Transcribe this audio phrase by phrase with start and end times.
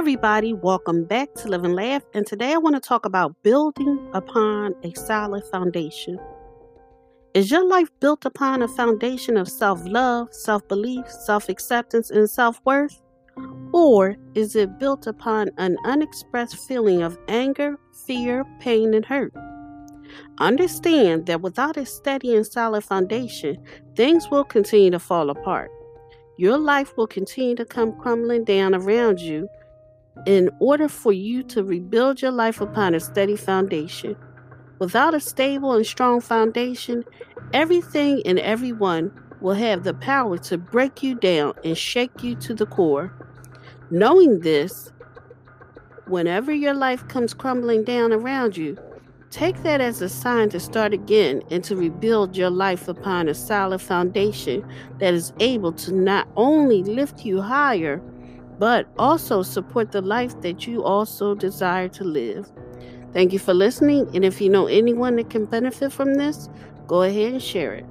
[0.00, 2.02] everybody, welcome back to Live and Laugh.
[2.14, 6.18] And today I want to talk about building upon a solid foundation.
[7.34, 12.30] Is your life built upon a foundation of self love, self belief, self acceptance, and
[12.30, 12.98] self worth?
[13.74, 19.34] Or is it built upon an unexpressed feeling of anger, fear, pain, and hurt?
[20.38, 23.62] Understand that without a steady and solid foundation,
[23.96, 25.70] things will continue to fall apart.
[26.38, 29.46] Your life will continue to come crumbling down around you
[30.26, 34.16] in order for you to rebuild your life upon a steady foundation.
[34.78, 37.04] Without a stable and strong foundation,
[37.52, 42.54] everything and everyone will have the power to break you down and shake you to
[42.54, 43.12] the core.
[43.90, 44.92] Knowing this,
[46.06, 48.78] whenever your life comes crumbling down around you,
[49.30, 53.34] take that as a sign to start again and to rebuild your life upon a
[53.34, 54.66] solid foundation
[54.98, 58.02] that is able to not only lift you higher
[58.60, 62.46] but also support the life that you also desire to live.
[63.14, 66.50] Thank you for listening, and if you know anyone that can benefit from this,
[66.86, 67.86] go ahead and share it.